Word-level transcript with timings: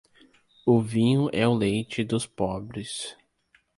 O 0.65 0.81
vinho 0.81 1.29
é 1.31 1.47
o 1.47 1.53
leite 1.53 2.03
dos 2.03 2.25
pobres. 2.25 3.15